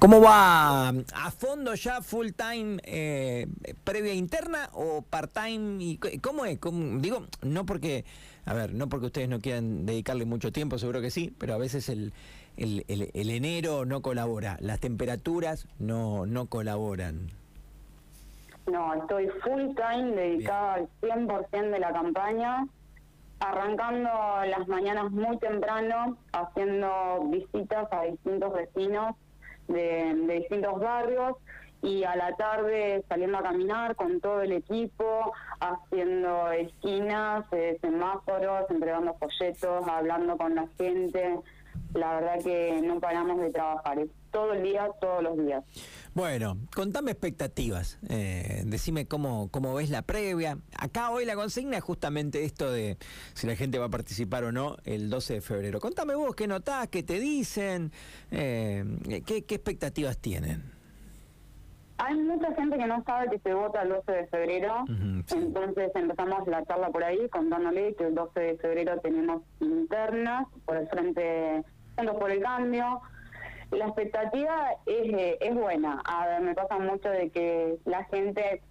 [0.00, 3.46] ¿Cómo va a fondo ya full time eh,
[3.84, 5.76] previa interna o part time?
[5.84, 6.58] Y, ¿Cómo es?
[7.02, 8.06] digo, no porque,
[8.46, 11.58] a ver, no porque ustedes no quieran dedicarle mucho tiempo, seguro que sí, pero a
[11.58, 12.14] veces el,
[12.56, 17.28] el, el, enero no colabora, las temperaturas no, no colaboran.
[18.72, 22.66] No, estoy full time dedicada al 100% de la campaña,
[23.40, 24.08] arrancando
[24.46, 29.14] las mañanas muy temprano, haciendo visitas a distintos vecinos
[29.72, 31.36] de, distintos barrios
[31.82, 38.70] y a la tarde saliendo a caminar con todo el equipo, haciendo esquinas, eh, semáforos,
[38.70, 41.40] entregando folletos, hablando con la gente.
[41.94, 43.98] La verdad que no paramos de trabajar,
[44.30, 45.64] todo el día, todos los días.
[46.14, 50.58] Bueno, contame expectativas, eh, decime cómo, cómo ves la previa.
[50.76, 52.96] Acá hoy la consigna es justamente esto de
[53.34, 55.80] si la gente va a participar o no el 12 de febrero.
[55.80, 57.92] Contame vos qué notás, qué te dicen,
[58.30, 58.84] eh,
[59.26, 60.62] qué, expectativas tienen.
[61.98, 66.48] Hay mucha gente que no sabe que se vota el 12 de febrero, entonces empezamos
[66.48, 71.62] la charla por ahí contándole que el 12 de febrero tenemos internas por el Frente
[72.18, 73.00] por el Cambio,
[73.70, 76.00] la expectativa es, eh, es buena.
[76.04, 78.62] A ver, me pasa mucho de que la gente,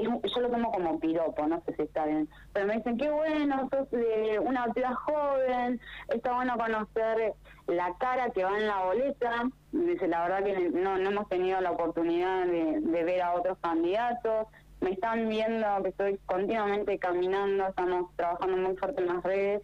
[0.00, 3.68] yo lo tomo como piropo, no sé si está bien, pero me dicen, qué bueno,
[3.70, 7.34] sos de una ciudad joven, está bueno conocer
[7.66, 9.50] la cara que va en la boleta.
[9.72, 13.58] Dice, la verdad que no, no hemos tenido la oportunidad de, de ver a otros
[13.58, 14.46] candidatos.
[14.80, 19.62] Me están viendo que estoy continuamente caminando, estamos trabajando muy fuerte en las redes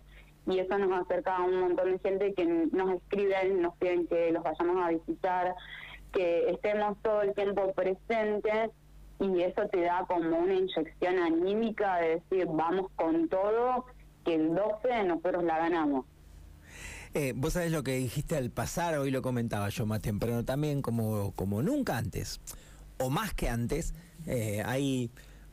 [0.50, 4.32] y eso nos acerca a un montón de gente que nos escriben, nos piden que
[4.32, 5.54] los vayamos a visitar,
[6.12, 8.70] que estemos todo el tiempo presentes
[9.20, 13.86] y eso te da como una inyección anímica de decir vamos con todo,
[14.24, 16.06] que el 12 nosotros la ganamos.
[17.12, 20.80] Eh, vos sabés lo que dijiste al pasar, hoy lo comentaba yo más temprano también,
[20.80, 22.40] como, como nunca antes,
[22.98, 23.94] o más que antes,
[24.26, 25.10] eh, hay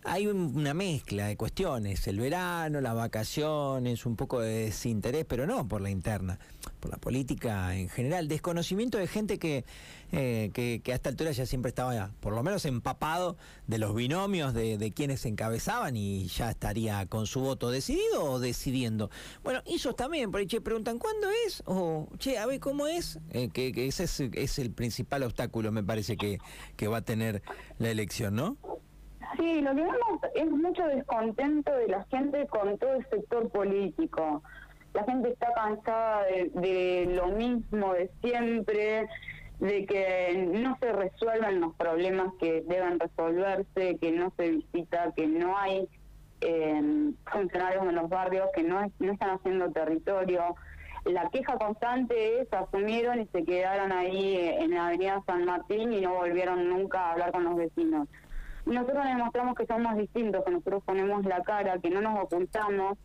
[0.08, 5.68] hay una mezcla de cuestiones, el verano, las vacaciones, un poco de desinterés, pero no
[5.68, 6.40] por la interna,
[6.80, 9.66] por la política en general, desconocimiento de gente que,
[10.14, 13.36] eh, que, a esta altura ya siempre estaba, por lo menos empapado
[13.68, 18.40] de los binomios de, de, quienes encabezaban y ya estaría con su voto decidido o
[18.40, 19.10] decidiendo.
[19.44, 21.62] Bueno, ellos también, por ahí che, preguntan, ¿cuándo es?
[21.66, 23.20] O, che, a ver, ¿cómo es?
[23.32, 26.40] Eh, que, ese es, es, el principal obstáculo, me parece, que,
[26.78, 27.42] que va a tener
[27.78, 28.58] la elección, ¿no?
[29.36, 34.42] Sí, lo que vemos es mucho descontento de la gente con todo el sector político.
[34.94, 39.08] La gente está cansada de, lo mismo de siempre,
[39.60, 45.28] de que no se resuelvan los problemas que deben resolverse, que no se visita, que
[45.28, 45.88] no hay
[46.42, 50.56] eh, funcionarios en los barrios, que no, no están haciendo territorio.
[51.06, 56.02] La queja constante es asumieron y se quedaron ahí en la avenida San Martín y
[56.02, 58.08] no volvieron nunca a hablar con los vecinos
[58.68, 62.98] nosotros demostramos que somos distintos, que nosotros ponemos la cara, que no nos ocultamos.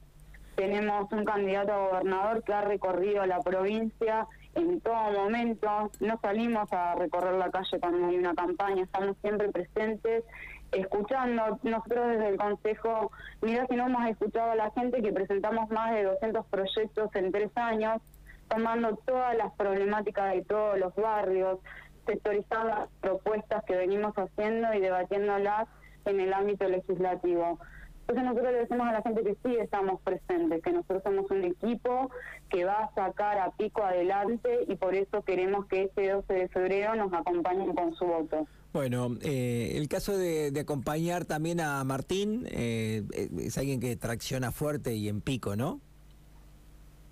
[0.57, 5.91] Tenemos un candidato a gobernador que ha recorrido la provincia en todo momento.
[6.01, 10.25] No salimos a recorrer la calle cuando hay una campaña, estamos siempre presentes,
[10.73, 11.59] escuchando.
[11.63, 15.93] Nosotros desde el Consejo, mira si no hemos escuchado a la gente que presentamos más
[15.93, 18.03] de 200 proyectos en tres años,
[18.49, 21.61] tomando todas las problemáticas de todos los barrios,
[22.07, 25.69] sectorizar las propuestas que venimos haciendo y debatiéndolas
[26.05, 27.59] en el ámbito legislativo.
[28.03, 31.45] Entonces nosotros le decimos a la gente que sí estamos presentes, que nosotros somos un
[31.45, 32.11] equipo
[32.51, 36.49] que va a sacar a pico adelante y por eso queremos que este 12 de
[36.49, 38.47] febrero nos acompañen con su voto.
[38.73, 43.03] Bueno, eh, el caso de, acompañar también a Martín eh,
[43.39, 45.81] es alguien que tracciona fuerte y en pico, ¿no?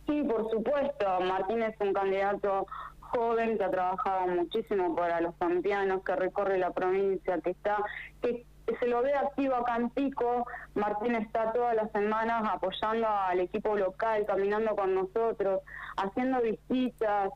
[0.07, 1.21] Sí, por supuesto.
[1.21, 2.67] Martín es un candidato
[3.13, 7.77] joven que ha trabajado muchísimo para los pampeanos, que recorre la provincia, que está,
[8.23, 8.47] que
[8.79, 10.47] se lo ve activo acá en Pico.
[10.75, 15.61] Martín está todas las semanas apoyando al equipo local, caminando con nosotros,
[15.97, 17.31] haciendo visitas.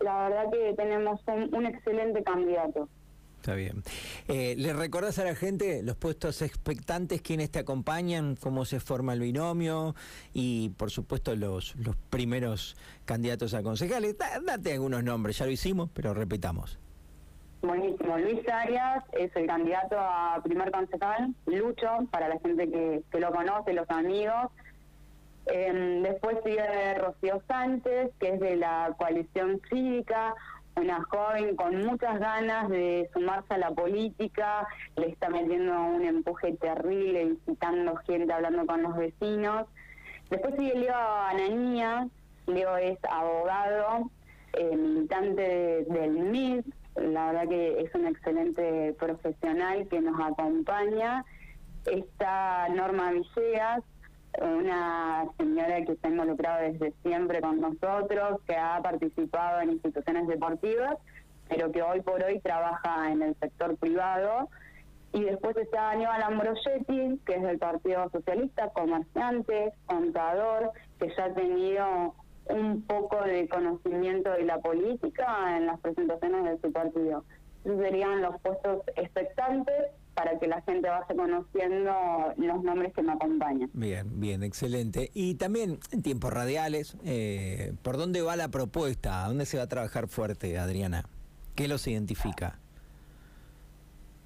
[0.00, 2.88] La verdad que tenemos un excelente candidato.
[3.40, 3.82] Está bien.
[4.28, 9.14] Eh, ¿Le recordás a la gente los puestos expectantes, quiénes te acompañan, cómo se forma
[9.14, 9.94] el binomio
[10.34, 12.76] y, por supuesto, los, los primeros
[13.06, 14.18] candidatos a concejales?
[14.18, 16.78] date algunos nombres, ya lo hicimos, pero repitamos.
[17.62, 18.18] Buenísimo.
[18.18, 23.32] Luis Arias es el candidato a primer concejal, Lucho, para la gente que, que lo
[23.32, 24.50] conoce, los amigos.
[25.46, 30.34] Em, después sigue Rocío Sánchez, que es de la coalición cívica,
[30.76, 36.54] una joven con muchas ganas de sumarse a la política, le está metiendo un empuje
[36.54, 39.66] terrible, incitando gente, hablando con los vecinos.
[40.30, 42.08] Después sigue Leo Ananía,
[42.46, 44.10] Leo es abogado,
[44.52, 46.64] eh, militante del MIS,
[46.96, 51.24] la verdad que es un excelente profesional que nos acompaña.
[51.86, 53.82] Está Norma Villegas,
[54.40, 60.96] una señora que está involucrada desde siempre con nosotros, que ha participado en instituciones deportivas,
[61.48, 64.48] pero que hoy por hoy trabaja en el sector privado.
[65.12, 71.34] Y después está Aníbal Ambrosetti, que es del Partido Socialista, comerciante, contador, que ya ha
[71.34, 72.14] tenido
[72.48, 77.24] un poco de conocimiento de la política en las presentaciones de su partido.
[77.64, 81.92] Esos serían los puestos expectantes para que la gente vaya conociendo
[82.36, 83.70] los nombres que me acompañan.
[83.72, 85.10] Bien, bien, excelente.
[85.14, 89.24] Y también en tiempos radiales, eh, ¿por dónde va la propuesta?
[89.24, 91.04] ¿A dónde se va a trabajar fuerte, Adriana?
[91.54, 92.58] ¿Qué los identifica?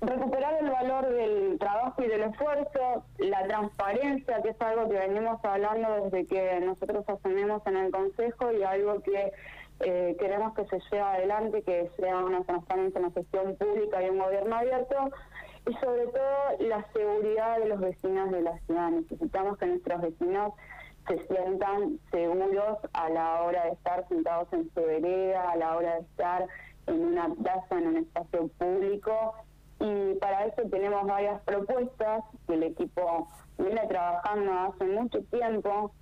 [0.06, 5.42] recuperar el valor del trabajo y del esfuerzo, la transparencia, que es algo que venimos
[5.44, 9.32] hablando desde que nosotros asumimos en el Consejo y algo que
[9.80, 14.10] eh, queremos que se lleve adelante, que sea una transparencia en la gestión pública y
[14.10, 15.10] un gobierno abierto,
[15.66, 18.90] y sobre todo la seguridad de los vecinos de la ciudad.
[18.90, 20.52] Necesitamos que nuestros vecinos
[21.06, 26.00] se sientan seguros a la hora de estar sentados en su a la hora de
[26.00, 26.46] estar
[26.86, 29.34] en una plaza, en un espacio público
[29.80, 33.28] y para eso tenemos varias propuestas que el equipo
[33.58, 35.92] viene trabajando hace mucho tiempo.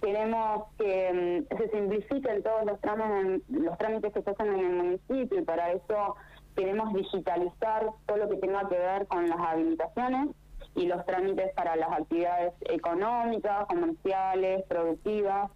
[0.00, 4.72] Queremos que mm, se simplifiquen todos los trámites, los trámites que se hacen en el
[4.76, 6.14] municipio y para eso
[6.58, 10.30] queremos digitalizar todo lo que tenga que ver con las habilitaciones
[10.74, 15.50] y los trámites para las actividades económicas, comerciales, productivas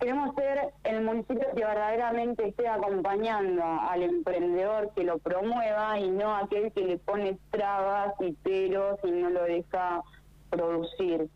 [0.00, 6.34] Queremos ser el municipio que verdaderamente esté acompañando al emprendedor que lo promueva y no
[6.34, 10.02] aquel que le pone trabas y peros y no lo deja
[10.48, 11.28] producir.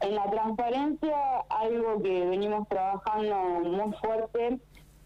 [0.00, 1.16] En la transparencia,
[1.48, 4.58] algo que venimos trabajando muy fuerte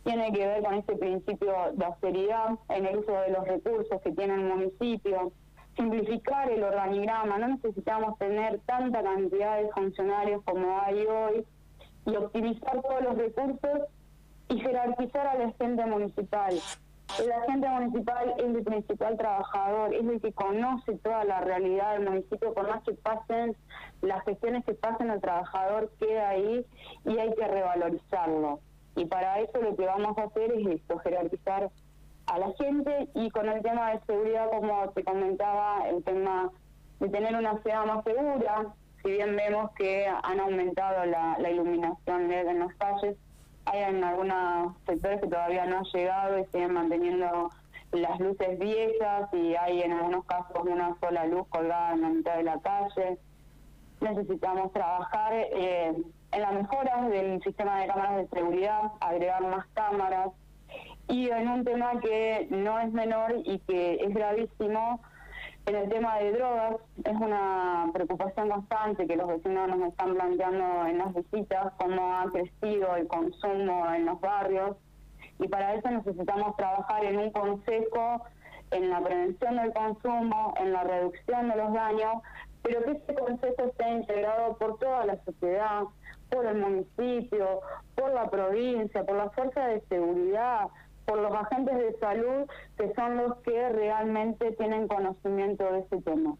[0.08, 4.12] tiene que ver con ese principio de austeridad en el uso de los recursos que
[4.12, 5.32] tiene el municipio,
[5.76, 11.46] simplificar el organigrama, no necesitamos tener tanta cantidad de funcionarios como hay hoy
[12.06, 13.80] y optimizar todos los recursos
[14.48, 16.54] y jerarquizar al agente municipal.
[17.22, 22.08] El agente municipal es el principal trabajador, es el que conoce toda la realidad del
[22.08, 23.54] municipio, por más que pasen
[24.00, 26.64] las gestiones que pasen, el trabajador queda ahí
[27.04, 28.60] y hay que revalorizarlo.
[28.98, 31.70] Y para eso lo que vamos a hacer es esto, jerarquizar
[32.26, 36.50] a la gente y con el tema de seguridad, como te comentaba, el tema
[36.98, 42.48] de tener una ciudad más segura, si bien vemos que han aumentado la, iluminación LED
[42.48, 43.16] en las calles,
[43.66, 47.50] hay en algunos sectores que todavía no han llegado y siguen manteniendo
[47.92, 52.36] las luces viejas y hay en algunos casos una sola luz colgada en la mitad
[52.36, 53.18] de la calle.
[54.00, 55.92] Necesitamos trabajar eh,
[56.32, 60.30] en la mejora del sistema de cámaras de seguridad, agregar más cámaras.
[61.08, 65.00] Y en un tema que no es menor y que es gravísimo,
[65.66, 70.86] en el tema de drogas es una preocupación constante que los vecinos nos están planteando
[70.86, 74.76] en las visitas, cómo ha crecido el consumo en los barrios.
[75.38, 78.22] Y para eso necesitamos trabajar en un consejo
[78.70, 82.22] en la prevención del consumo, en la reducción de los daños,
[82.62, 85.82] pero que ese consejo esté integrado por toda la sociedad,
[86.30, 87.60] por el municipio,
[87.94, 90.68] por la provincia, por la fuerza de seguridad,
[91.06, 92.46] por los agentes de salud
[92.76, 96.36] que son los que realmente tienen conocimiento de este tema.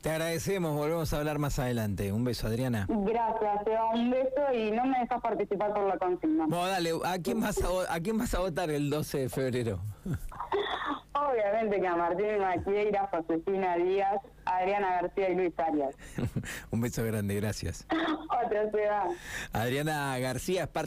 [0.00, 2.12] Te agradecemos, volvemos a hablar más adelante.
[2.12, 2.86] Un beso, Adriana.
[2.88, 6.44] Gracias, te da un beso y no me dejas participar por la consigna.
[6.46, 9.80] Bueno, dale, ¿a quién vas a, ¿a quién vas a votar el 12 de febrero?
[11.14, 15.94] Obviamente que a Martín Maquieira, Josefina Díaz, Adriana García y Luis Arias.
[16.70, 17.86] un beso grande, gracias.
[18.44, 19.04] Otra ciudad.
[19.52, 20.82] Adriana García es parte